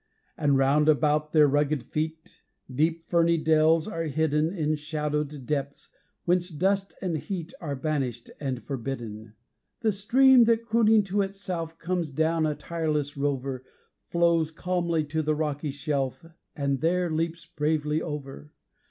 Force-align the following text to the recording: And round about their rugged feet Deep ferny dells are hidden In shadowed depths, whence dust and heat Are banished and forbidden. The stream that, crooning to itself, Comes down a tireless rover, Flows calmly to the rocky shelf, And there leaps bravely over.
And 0.35 0.57
round 0.57 0.89
about 0.89 1.31
their 1.31 1.47
rugged 1.47 1.83
feet 1.83 2.41
Deep 2.73 3.03
ferny 3.07 3.37
dells 3.37 3.87
are 3.87 4.05
hidden 4.05 4.49
In 4.51 4.73
shadowed 4.73 5.45
depths, 5.45 5.89
whence 6.25 6.49
dust 6.49 6.95
and 7.03 7.17
heat 7.17 7.53
Are 7.61 7.75
banished 7.75 8.31
and 8.39 8.63
forbidden. 8.63 9.35
The 9.81 9.91
stream 9.91 10.45
that, 10.45 10.65
crooning 10.65 11.03
to 11.03 11.21
itself, 11.21 11.77
Comes 11.77 12.09
down 12.09 12.47
a 12.47 12.55
tireless 12.55 13.15
rover, 13.15 13.63
Flows 14.07 14.49
calmly 14.49 15.03
to 15.03 15.21
the 15.21 15.35
rocky 15.35 15.69
shelf, 15.69 16.25
And 16.55 16.81
there 16.81 17.11
leaps 17.11 17.45
bravely 17.45 18.01
over. 18.01 18.51